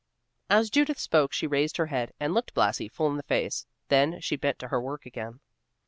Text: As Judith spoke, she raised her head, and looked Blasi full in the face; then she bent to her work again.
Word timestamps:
As 0.49 0.71
Judith 0.71 0.97
spoke, 0.97 1.31
she 1.31 1.45
raised 1.45 1.77
her 1.77 1.85
head, 1.85 2.11
and 2.19 2.33
looked 2.33 2.55
Blasi 2.55 2.87
full 2.87 3.11
in 3.11 3.17
the 3.17 3.21
face; 3.21 3.67
then 3.89 4.19
she 4.19 4.35
bent 4.35 4.57
to 4.57 4.69
her 4.69 4.81
work 4.81 5.05
again. 5.05 5.41